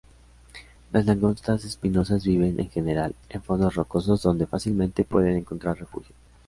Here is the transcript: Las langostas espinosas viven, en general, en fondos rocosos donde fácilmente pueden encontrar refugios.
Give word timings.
Las 0.91 1.05
langostas 1.05 1.63
espinosas 1.63 2.25
viven, 2.25 2.59
en 2.59 2.71
general, 2.71 3.13
en 3.29 3.43
fondos 3.43 3.75
rocosos 3.75 4.23
donde 4.23 4.47
fácilmente 4.47 5.03
pueden 5.03 5.35
encontrar 5.35 5.77
refugios. 5.79 6.15